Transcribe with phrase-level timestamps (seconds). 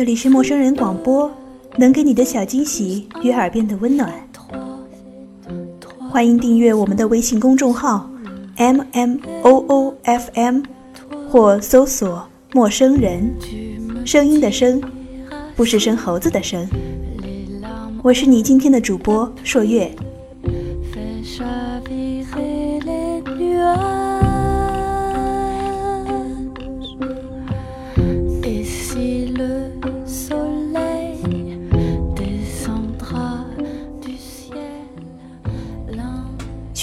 [0.00, 1.30] 这里是陌生人广播，
[1.76, 4.10] 能给你的小惊喜与耳边的温暖。
[6.10, 8.10] 欢迎订阅我们的微信公众号
[8.56, 10.62] M M O O F M，
[11.28, 13.30] 或搜索“陌生人”，
[14.06, 14.82] 声音的声，
[15.54, 16.66] 不是生猴子的生。
[18.02, 19.94] 我是你今天的主播朔月。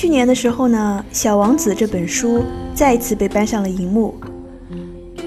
[0.07, 2.41] 去年的时候呢，《小王子》这本书
[2.73, 4.15] 再一次被搬上了荧幕，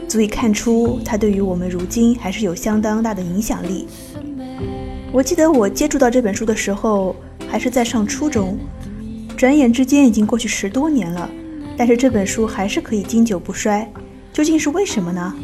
[0.09, 3.87] 足以看出它对于我们如今还是有相当大的影响力。
[5.13, 7.15] 我记得我接触到这本书的时候，
[7.47, 8.57] 还是在上初中，
[9.37, 11.29] 转眼之间已经过去十多年了，
[11.77, 13.87] 但是这本书还是可以经久不衰，
[14.33, 15.35] 究竟是为什么呢？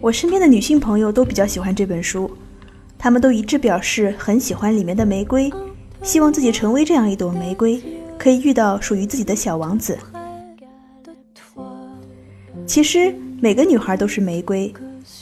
[0.00, 2.28] 我身边的女性朋友都比较喜欢这本书，
[2.98, 5.48] 她们都一致表示很喜欢里面的玫瑰。
[6.02, 7.80] 希望自己成为这样一朵玫瑰，
[8.18, 9.96] 可以遇到属于自己的小王子。
[12.66, 14.72] 其实每个女孩都是玫瑰，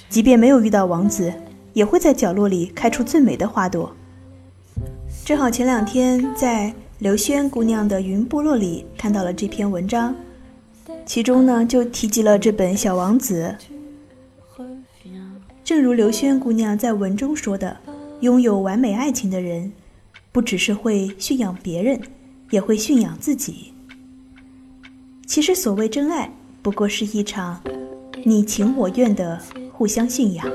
[0.08, 1.32] 即便没有遇到王子，
[1.74, 3.94] 也会在角落里开出最美的花朵。
[5.24, 10.14] 正好前两天在刘轩姑娘的云部落里看到了这篇文章，
[11.04, 13.54] 其中呢就提及了这本《小王子》。
[15.62, 17.76] 正如刘轩姑娘在文中说的
[18.20, 19.70] ：“拥有完美爱情的人。”
[20.32, 22.00] 不只是会驯养别人，
[22.50, 23.72] 也会驯养自己。
[25.26, 27.60] 其实，所谓真爱，不过是一场
[28.24, 29.40] 你情我愿的
[29.72, 30.46] 互相驯养。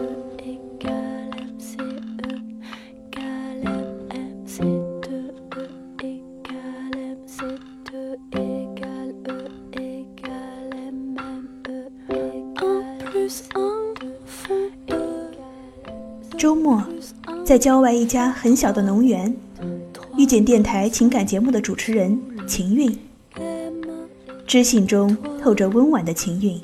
[16.37, 16.83] 周末，
[17.43, 19.35] 在郊外一家很小的农园。
[20.25, 22.91] 遇见电台情感节目的主持人秦韵，
[24.47, 26.59] 知性中透着温婉的秦韵，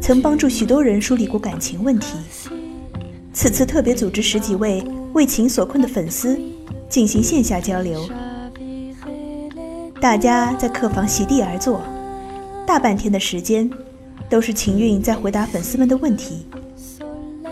[0.00, 2.18] 曾帮助许多人梳理过感情问题。
[3.32, 4.82] 此次特别组织十几位
[5.12, 6.36] 为情所困的粉丝
[6.88, 8.04] 进行线下交流，
[10.00, 11.80] 大家在客房席地而坐，
[12.66, 13.70] 大半天的时间
[14.28, 16.44] 都是秦韵在回答粉丝们的问题，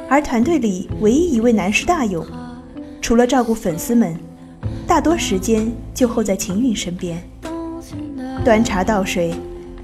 [0.08, 2.26] 而团队里唯一一位男士大勇，
[3.00, 4.18] 除了照顾粉丝们。
[4.91, 7.23] 大多时间就候在秦韵身边，
[8.45, 9.33] 端茶倒水、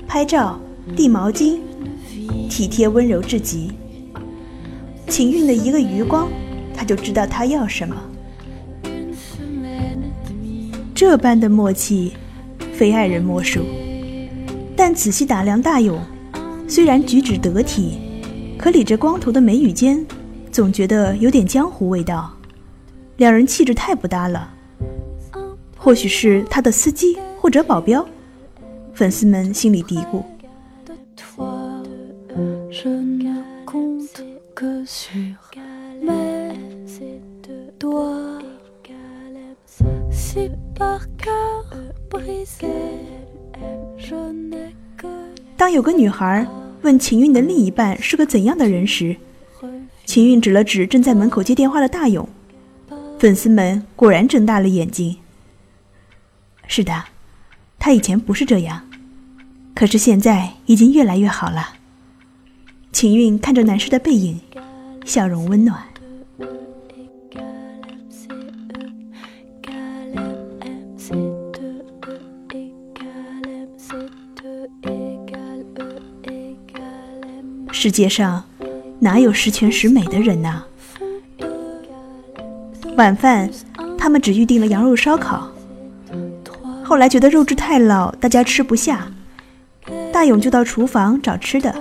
[0.04, 0.58] 拍照、
[0.96, 1.60] 递毛巾，
[2.50, 3.70] 体贴温柔至极。
[5.06, 6.28] 秦韵的一个余光，
[6.74, 7.94] 他就知道他要什么。
[10.92, 12.12] 这般的默契，
[12.72, 13.60] 非爱人莫属。
[14.74, 16.00] 但仔细打量大勇，
[16.66, 17.96] 虽然举止得体，
[18.58, 20.04] 可理着光头的眉宇间，
[20.50, 22.34] 总觉得有点江湖味道。
[23.18, 24.54] 两人气质太不搭了。
[25.86, 28.04] 或许是他的司机或者保镖，
[28.92, 30.20] 粉丝们心里嘀咕。
[45.56, 46.44] 当有个女孩
[46.82, 49.14] 问秦韵的另一半是个怎样的人时，
[50.04, 52.28] 秦韵指了指正在门口接电话的大勇，
[53.20, 55.16] 粉丝们果然睁大了眼睛。
[56.68, 57.04] 是的，
[57.78, 58.82] 他以前不是这样，
[59.74, 61.70] 可是现在已经越来越好了。
[62.92, 64.40] 秦韵看着男士的背影，
[65.04, 65.82] 笑容温暖。
[77.72, 78.42] 世界上
[78.98, 80.64] 哪有十全十美的人呢？
[82.96, 83.50] 晚饭，
[83.96, 85.48] 他们只预定了羊肉烧烤。
[86.86, 89.08] 后来觉得肉质太老，大家吃不下，
[90.12, 91.74] 大勇就到厨房找吃的。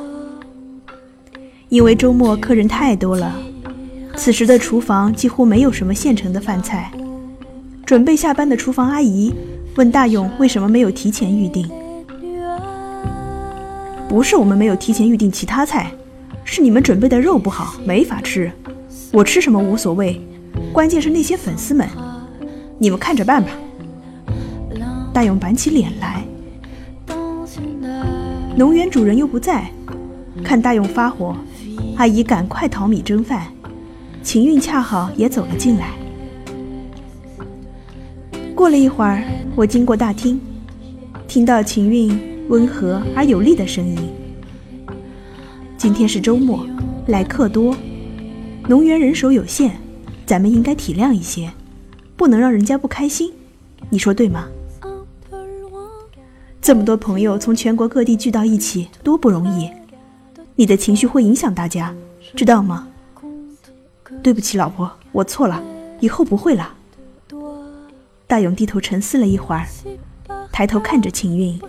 [1.69, 3.35] 因为周末客人太多了，
[4.15, 6.91] 此时的厨房几乎没有什么现成的饭菜。
[7.85, 9.31] 准备下班的厨房阿姨
[9.75, 11.69] 问大勇为什么没有提前预定？
[14.09, 15.91] 不是我们没有提前预定其他菜，
[16.43, 18.51] 是你们准备的肉不好，没法吃。
[19.11, 20.19] 我吃什么无所谓，
[20.73, 21.87] 关键是那些粉丝们，
[22.79, 23.51] 你们看着办吧。
[25.15, 26.25] 大勇板起脸来，
[28.57, 29.71] 农园主人又不在，
[30.43, 31.33] 看大勇发火，
[31.95, 33.47] 阿姨赶快淘米蒸饭，
[34.21, 35.91] 秦韵恰好也走了进来。
[38.53, 39.23] 过了一会儿，
[39.55, 40.37] 我经过大厅，
[41.29, 42.19] 听到秦韵
[42.49, 43.97] 温和而有力的声音
[45.79, 46.67] ：“今天是周末，
[47.07, 47.73] 来客多，
[48.67, 49.77] 农园人手有限，
[50.25, 51.49] 咱们应该体谅一些，
[52.17, 53.31] 不能让人家不开心，
[53.89, 54.49] 你说对吗？
[56.65, 59.69] 这么多朋友从全国各地聚到一起，多不容易，
[60.55, 61.95] 你的情绪会影响大家，
[62.35, 62.87] 知道吗？
[64.23, 65.63] 对不起，老婆，我错了，
[65.99, 66.73] 以后不会了。
[68.25, 69.67] 大勇低头沉思了一会儿，
[70.51, 71.61] 抬头看着秦韵，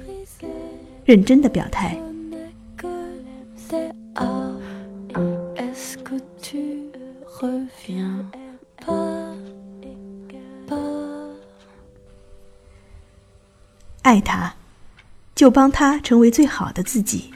[1.05, 2.01] 认真的表态。
[14.01, 14.56] 爱他，
[15.37, 17.27] 就帮他成为最好的自己。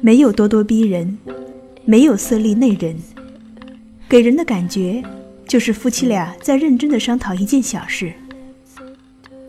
[0.00, 1.18] 没有咄咄逼人，
[1.84, 2.96] 没有色厉内荏，
[4.08, 5.02] 给人的感觉
[5.46, 8.14] 就是夫妻俩在认真的商讨一件小事。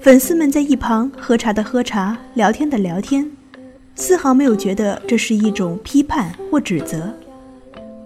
[0.01, 3.29] 粉丝们在一旁喝茶的喝茶，聊天的聊天，
[3.95, 7.13] 丝毫没有觉得这是一种批判或指责，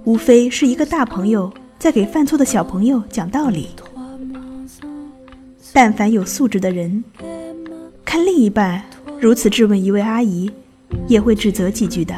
[0.03, 1.51] 无非是一个大朋友
[1.81, 3.69] 在给犯错的小朋友讲道理。
[5.73, 7.03] 但凡有素质的人，
[8.05, 8.83] 看另一半
[9.19, 10.51] 如此质问一位阿姨。
[11.07, 12.13] 也会指责几句的，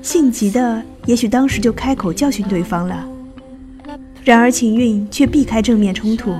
[0.00, 3.06] 性急的也许当时就开口教训对方了。
[4.22, 6.34] 然而秦韵却避开正面冲突，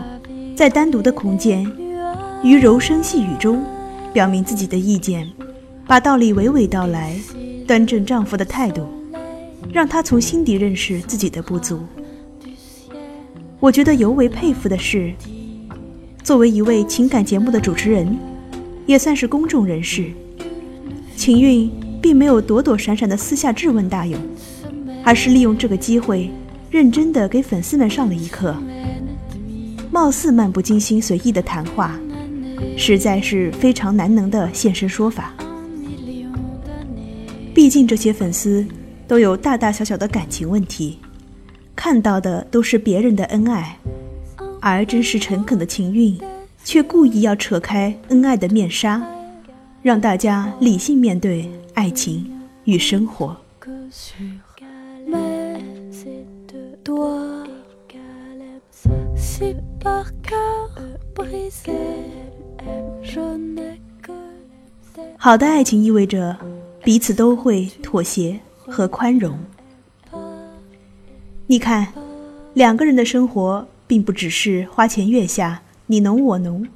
[0.56, 1.71] 在单独的空间，
[2.43, 3.62] 于柔声细语中，
[4.12, 5.31] 表明自己的意见，
[5.87, 7.15] 把道理娓娓道来，
[7.67, 8.87] 端正丈夫的态度，
[9.73, 11.81] 让他从心底认识自己的不足。
[13.64, 15.11] 我觉得尤为佩服的是，
[16.22, 18.14] 作为一位情感节目的主持人，
[18.84, 20.12] 也算是公众人士。
[21.16, 24.20] 秦韵并没有躲躲闪闪的私下质问大勇，
[25.02, 26.31] 而是利用这个机会，
[26.70, 28.55] 认真的给粉丝们上了一课。
[29.90, 31.99] 貌似漫不经心、随意的谈话，
[32.76, 35.32] 实在是非常难能的现身说法。
[37.55, 38.62] 毕竟这些粉丝
[39.08, 40.99] 都有大大小小的感情问题，
[41.76, 43.79] 看到的都是别人的恩爱，
[44.61, 46.19] 而真实诚恳的秦韵，
[46.65, 49.03] 却故意要扯开恩爱的面纱。
[49.82, 52.26] 让大家理性面对爱情
[52.65, 53.37] 与生活。
[65.19, 66.35] 好的爱情意味着
[66.82, 69.38] 彼此都会妥协和宽容。
[71.46, 71.88] 你看，
[72.55, 76.67] 两个人的生活并不只是花前月下，你侬我侬。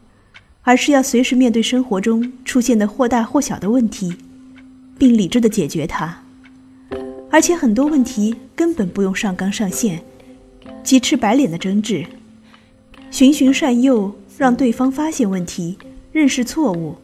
[0.62, 4.14] 而是要随时面对生活中出现的或大或小的问题，
[4.98, 6.22] 并理智的解决它。
[7.30, 10.02] 而且很多问题根本不用上纲上线，
[10.82, 12.04] 鸡翅白脸的争执，
[13.10, 15.78] 循循善诱，让对方发现问题、
[16.12, 16.94] 认识错误，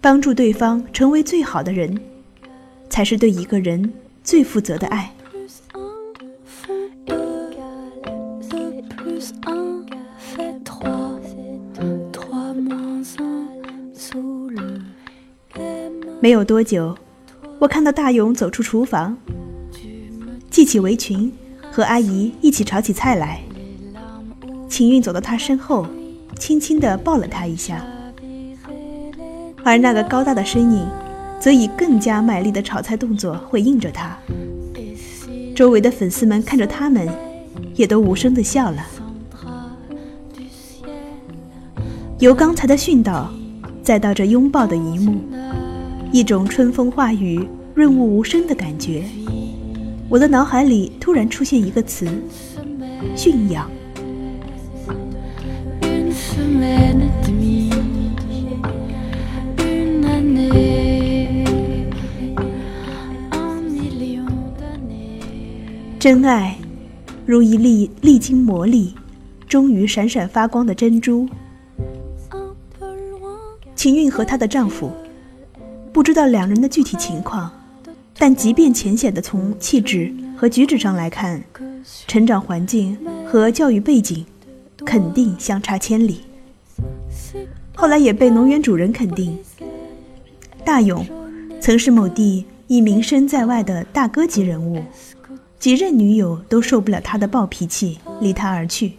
[0.00, 1.96] 帮助对方成为最好的人，
[2.90, 3.92] 才是对一个人
[4.24, 5.12] 最负责的爱。
[16.26, 16.92] 没有多久，
[17.60, 19.16] 我看到大勇走出厨房，
[20.50, 21.32] 系起围裙，
[21.70, 23.40] 和阿姨一起炒起菜来。
[24.68, 25.86] 秦韵走到他身后，
[26.36, 27.80] 轻轻地抱了他一下，
[29.62, 30.84] 而那个高大的身影，
[31.38, 34.18] 则以更加卖力的炒菜动作回应着他。
[35.54, 37.08] 周围的粉丝们看着他们，
[37.76, 38.84] 也都无声的笑了。
[42.18, 43.32] 由刚才的训导，
[43.80, 45.20] 再到这拥抱的一幕。
[46.16, 49.04] 一种春风化雨、润物无声的感觉，
[50.08, 52.08] 我的脑海里突然出现一个词：
[53.14, 53.70] 驯养。
[65.98, 66.56] 真爱，
[67.26, 68.94] 如一粒历经磨砺、
[69.46, 71.28] 终于闪闪发光的珍珠。
[73.74, 74.90] 秦韵和她的丈夫。
[75.96, 77.50] 不知道两人的具体情况，
[78.18, 81.42] 但即便浅显的从气质和举止上来看，
[82.06, 84.26] 成长环境和教育背景
[84.84, 86.20] 肯定相差千里。
[87.74, 89.38] 后来也被农园主人肯定，
[90.66, 91.02] 大勇
[91.62, 94.82] 曾是某地一名声在外的大哥级人物，
[95.58, 98.92] 几任女友都受不了他的暴脾气，离他而去。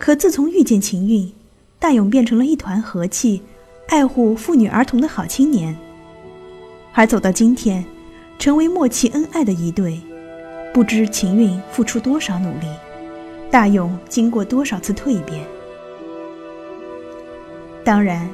[0.00, 1.32] 可自从遇见秦韵，
[1.78, 3.40] 大勇变成了一团和气。
[3.86, 5.76] 爱护妇女儿童的好青年，
[6.92, 7.84] 而走到今天，
[8.38, 10.00] 成为默契恩爱的一对，
[10.72, 12.66] 不知秦韵付出多少努力，
[13.50, 15.44] 大勇经过多少次蜕变。
[17.84, 18.28] 当然，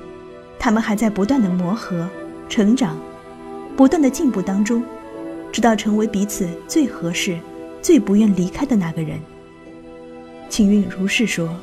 [0.59, 2.09] 他们还在不断的磨合、
[2.49, 2.99] 成长、
[3.77, 4.83] 不断的进步当中，
[5.51, 7.39] 直到成为彼此最合适、
[7.83, 9.19] 最不愿离开的那个人。
[10.49, 11.55] 秦韵如是说。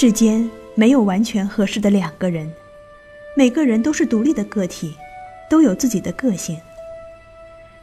[0.00, 2.50] 世间没有完全合适的两个人，
[3.36, 4.94] 每个人都是独立的个体，
[5.50, 6.58] 都有自己的个性。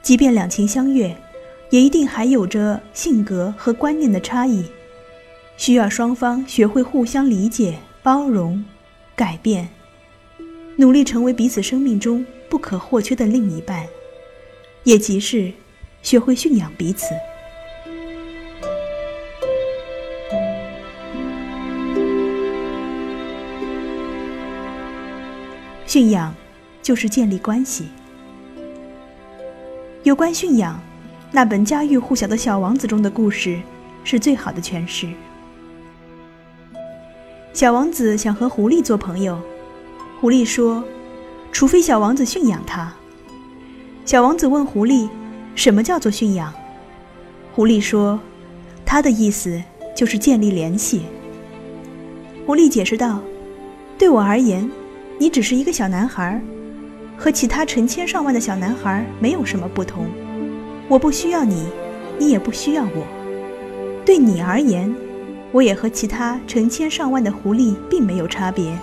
[0.02, 1.16] 即便两情相悦，
[1.70, 4.66] 也一定还有着性格和观念的差异，
[5.58, 8.66] 需要双方学会互相理解、包容、
[9.16, 9.70] 改变，
[10.76, 13.86] 努力成为彼此生命中不可或缺的另一半，
[14.86, 15.54] 也即是
[16.02, 17.06] 学会驯养彼此。
[25.88, 26.36] 驯养，
[26.84, 27.86] 就是建立关系。
[30.04, 30.78] 有关驯养，
[31.32, 33.62] 那本家喻户晓的小王子中的故事，
[34.04, 35.08] 是最好的诠释。
[37.54, 39.40] 小王子想和狐狸做朋友，
[40.20, 40.84] 狐狸说
[41.54, 42.94] ：“除非小王子驯养他。”
[44.04, 45.08] 小王子问狐狸
[45.56, 46.54] ：“什么叫做驯养？”
[47.56, 48.20] 狐狸说
[48.86, 49.64] ：“他的意思
[49.96, 51.04] 就是建立联系。”
[52.46, 53.22] 狐狸解释道
[53.98, 54.70] ：“对我而言。”
[55.20, 56.40] 你只是一个小男孩，
[57.18, 60.08] 和其他成千上万的小男孩没有什么不同。
[60.88, 61.68] 我不需要你，
[62.20, 63.06] 你也不需要我。
[64.06, 64.94] 对你而言，
[65.52, 68.78] 我也和其他成千上万的狐狸并没有差别。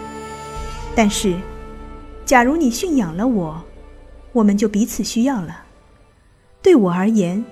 [0.95, 1.35] 但是，
[2.25, 3.65] 假如你驯养了我，
[4.33, 5.63] 我们就彼此需要了。
[6.61, 7.45] 对我而言，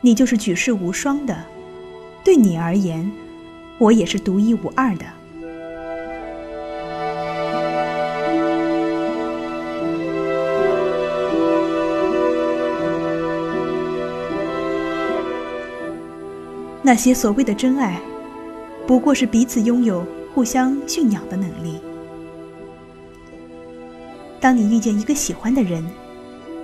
[0.00, 1.34] 你就是举世无双的；
[2.22, 3.10] 对你而言，
[3.78, 5.04] 我也是独一无二的。
[16.82, 18.00] 那些所谓的真爱，
[18.86, 21.78] 不过是彼此拥有、互相驯养的能力。
[24.40, 25.84] 当你遇见一个喜欢的人，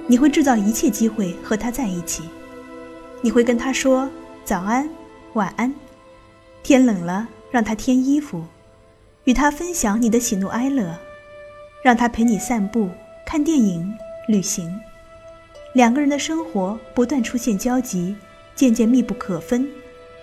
[0.07, 2.23] 你会制造一切机会和他在一起。
[3.21, 4.09] 你会跟他说
[4.45, 4.89] 早安、
[5.35, 5.75] 晚安，
[6.63, 8.43] 天冷了让他添衣服，
[9.25, 10.99] 与他分享你的喜怒哀乐，
[11.83, 12.89] 让他陪你散步、
[13.27, 13.93] 看电影、
[14.29, 14.81] 旅行。
[15.75, 18.17] 两个人的生活不断出现交集，
[18.55, 19.69] 渐渐密不可分。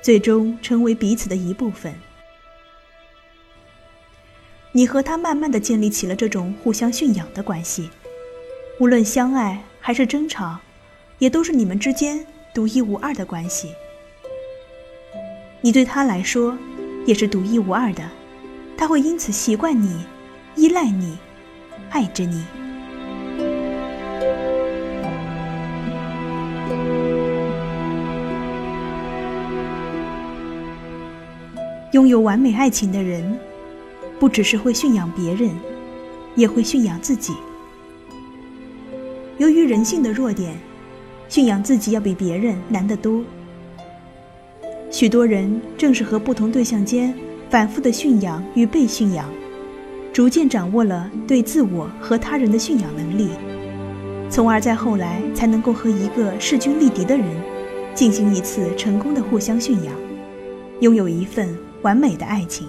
[0.03, 1.95] 最终成为彼此的一部分。
[4.74, 7.89] 你和他慢慢的建立起了这种互相驯养的关系，
[8.79, 10.60] 无论相爱还是争吵，
[11.19, 13.74] 也都是你们之间独一无二的关系。
[15.62, 16.57] 你对他来说，
[17.05, 18.03] 也是独一无二的，
[18.77, 20.05] 他会因此习惯你，
[20.57, 21.17] 依赖你，
[21.91, 22.43] 爱着你。
[31.94, 33.38] 拥有完美爱情的人，
[34.20, 35.52] 不只是会驯养别人，
[36.34, 37.34] 也会驯养自己。
[39.38, 40.56] 由于人性的弱点，
[41.30, 43.22] 驯养自己要比别人难得多。
[44.90, 47.14] 许多人正是和不同对象间
[47.48, 49.30] 反复的驯养与被驯养，
[50.12, 53.30] 逐渐掌握了对自我和他人的驯养能力，
[54.32, 57.28] 从而在后来才能够和一个势均力敌的人
[57.94, 59.94] 进行一次成功的互相驯养，
[60.80, 61.56] 拥有一份。
[61.84, 62.68] 完美的爱情。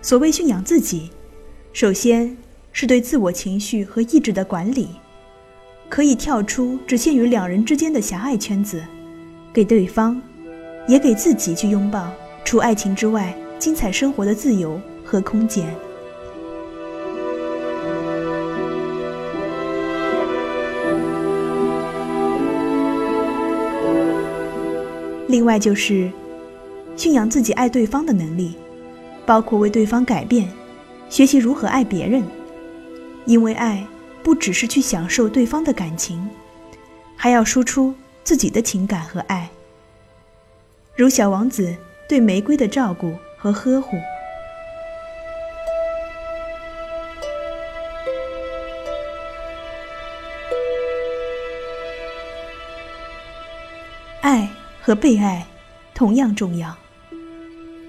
[0.00, 1.10] 所谓驯养自己，
[1.72, 2.36] 首先
[2.72, 4.88] 是对自我情绪和意志的管理，
[5.88, 8.82] 可以跳出只限于两人之间的狭隘圈子，
[9.52, 10.20] 给对方，
[10.86, 12.12] 也给自己去拥抱
[12.44, 15.68] 除爱情之外精彩生活的自由和空间。
[25.26, 26.10] 另外就是。
[26.98, 28.56] 驯养自己爱对方的能力，
[29.24, 30.50] 包括为对方改变，
[31.08, 32.24] 学习如何爱别人。
[33.24, 33.86] 因为爱
[34.20, 36.28] 不只是去享受对方的感情，
[37.14, 39.48] 还要输出自己的情感和爱。
[40.96, 41.72] 如小王子
[42.08, 43.96] 对玫瑰的照顾和呵护，
[54.20, 54.48] 爱
[54.82, 55.46] 和被爱
[55.94, 56.76] 同样重要。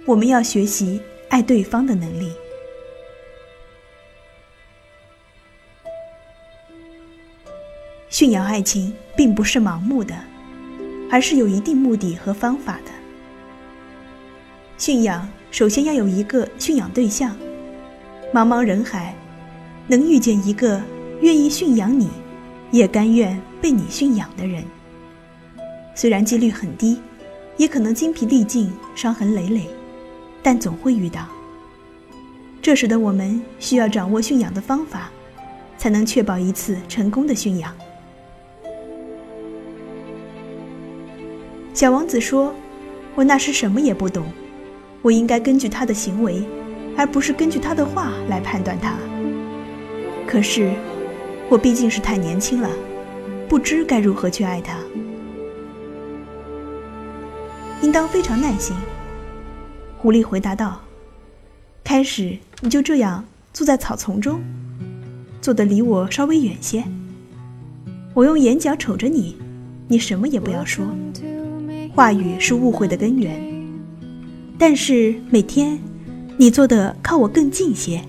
[0.10, 1.00] 我们要学习
[1.30, 2.32] 爱对方的能力。
[8.10, 10.16] 驯养爱情并不是盲目的，
[11.12, 12.92] 而是有一定目的和方法的。
[14.80, 17.38] 驯养首先要有一个驯养对象，
[18.34, 19.14] 茫茫人海，
[19.86, 20.82] 能遇见一个
[21.22, 22.10] 愿意驯养你，
[22.72, 24.64] 也甘愿被你驯养的人，
[25.94, 27.00] 虽然几率很低，
[27.58, 29.70] 也可能精疲力尽、伤痕累累，
[30.42, 31.28] 但总会遇到。
[32.62, 35.10] 这时的我们需要掌握驯养的方法，
[35.78, 37.74] 才能确保一次成功的驯养。
[41.74, 42.54] 小王子说
[43.16, 44.26] ：“我那时什么也不懂，
[45.02, 46.44] 我应该根据他的行为，
[46.98, 48.96] 而不是根据他的话来判断他。
[50.28, 50.74] 可是，
[51.48, 52.70] 我毕竟是太年轻了，
[53.48, 54.78] 不知该如何去爱他。”
[57.82, 58.76] 应当非常耐心。
[60.02, 60.80] 狐狸回答道
[61.84, 64.40] ：“开始你就这样坐在草丛中，
[65.42, 66.82] 坐得离我稍微远些。
[68.14, 69.36] 我用眼角瞅着你，
[69.90, 70.86] 你什么也不要说。
[71.94, 73.42] 话语是误会的根源。
[74.58, 75.78] 但是每天，
[76.38, 78.02] 你坐的靠我更近些。”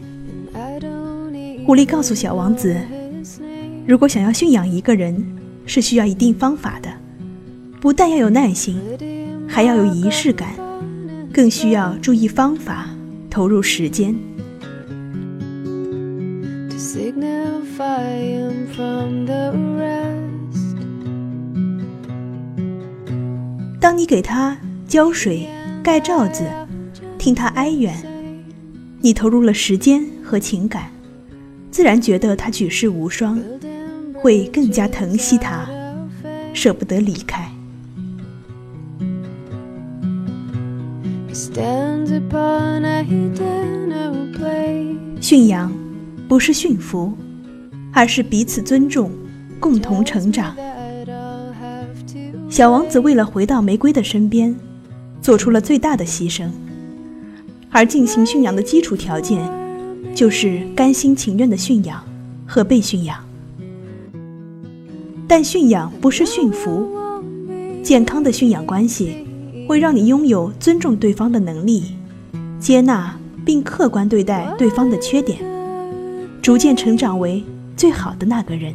[1.67, 2.77] 狐狸告诉小王子
[3.85, 6.89] ：“如果想要驯养一个人，是需要一定方法的，
[7.81, 8.81] 不但要有耐心。”
[9.53, 10.51] 还要有仪式感，
[11.33, 12.87] 更需要注意方法，
[13.31, 14.15] 投入时间。
[23.81, 24.57] 当你给他
[24.87, 25.49] 浇水、
[25.83, 26.45] 盖罩子，
[27.17, 27.95] 听他哀怨，
[29.01, 30.91] 你投入了时间和情感，
[31.71, 33.41] 自然觉得他举世无双，
[34.15, 35.67] 会更加疼惜他，
[36.53, 37.50] 舍不得离开。
[45.21, 45.73] 驯养
[46.29, 47.13] 不是驯服，
[47.93, 49.13] 而是彼此尊重，
[49.61, 50.57] 共同成长。
[52.49, 54.53] 小王子为了回到玫瑰的身边，
[55.23, 56.49] 做出了最大的牺牲。
[57.71, 59.41] 而进行驯养的基础条件，
[60.13, 62.03] 就是甘心情愿的驯养
[62.45, 63.19] 和被驯养。
[65.29, 66.89] 但驯养不是驯服，
[67.85, 69.27] 健康的驯养关系。
[69.69, 71.95] 会让你拥有尊重对方的能力，
[72.61, 75.41] 接纳并客观对待对方的缺点，
[76.43, 77.43] 逐渐成长为
[77.75, 78.75] 最好的那个人。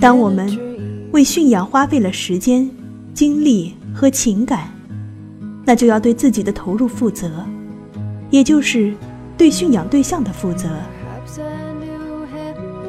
[0.00, 0.58] 当我们
[1.12, 2.68] 为驯养花费了时间、
[3.12, 4.68] 精力和情感，
[5.64, 7.30] 那就要对自己的投入负责，
[8.30, 8.94] 也就是
[9.36, 10.68] 对驯养对象的负责。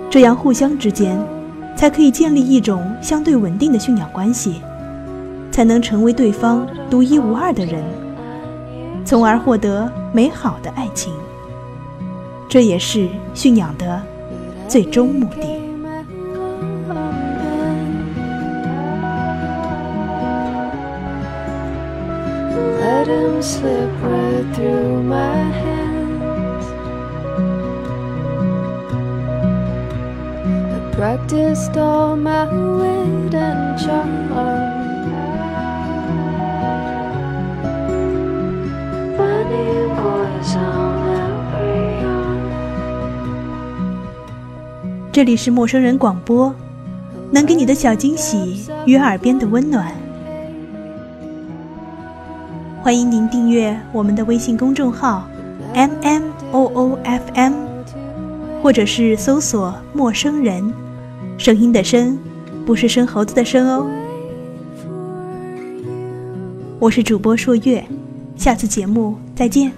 [0.09, 1.17] 这样，互相之间
[1.75, 4.61] 才可以建立一种相对稳定的驯养关系，
[5.51, 7.83] 才能成为对方独一无二的人，
[9.03, 11.13] 从而获得美好的爱情。
[12.47, 14.01] 这也是驯养的
[14.67, 15.55] 最终目的。
[31.05, 34.33] Practiced all my wit and charm.
[34.33, 34.65] On
[45.11, 46.51] 这里是陌生人广播，
[47.31, 49.91] 能给你的小惊喜与耳边的温暖。
[52.81, 55.27] 欢迎您订阅我们的微信公众号
[55.75, 57.53] “m m o o f m”，
[58.63, 60.73] 或者是搜索“陌生人”。
[61.37, 62.17] 声音的声，
[62.65, 63.89] 不是生猴子的生哦。
[66.79, 67.85] 我是主播朔月，
[68.35, 69.71] 下次节目再见。